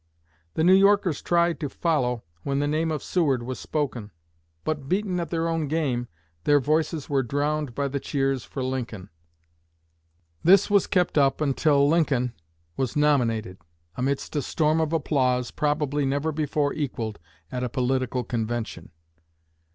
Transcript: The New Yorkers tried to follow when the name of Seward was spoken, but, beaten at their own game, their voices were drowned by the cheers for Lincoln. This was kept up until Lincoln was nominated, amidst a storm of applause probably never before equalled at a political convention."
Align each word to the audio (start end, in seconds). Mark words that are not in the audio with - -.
The 0.55 0.63
New 0.63 0.73
Yorkers 0.73 1.21
tried 1.21 1.59
to 1.59 1.69
follow 1.69 2.23
when 2.41 2.57
the 2.57 2.67
name 2.67 2.89
of 2.91 3.03
Seward 3.03 3.43
was 3.43 3.59
spoken, 3.59 4.09
but, 4.63 4.89
beaten 4.89 5.19
at 5.19 5.29
their 5.29 5.47
own 5.47 5.67
game, 5.67 6.07
their 6.43 6.59
voices 6.59 7.07
were 7.07 7.21
drowned 7.21 7.75
by 7.75 7.87
the 7.87 7.99
cheers 7.99 8.43
for 8.43 8.63
Lincoln. 8.63 9.11
This 10.43 10.71
was 10.71 10.87
kept 10.87 11.19
up 11.19 11.39
until 11.39 11.87
Lincoln 11.87 12.33
was 12.77 12.95
nominated, 12.95 13.59
amidst 13.95 14.35
a 14.35 14.41
storm 14.41 14.81
of 14.81 14.91
applause 14.91 15.51
probably 15.51 16.03
never 16.03 16.31
before 16.31 16.73
equalled 16.73 17.19
at 17.51 17.63
a 17.63 17.69
political 17.69 18.23
convention." 18.23 18.89